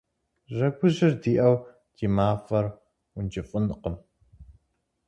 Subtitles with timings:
[0.55, 1.55] Жьэгужьыр диӏэу
[1.95, 2.65] ди мафӏэр
[3.17, 3.95] ункӏыфӏынкъым.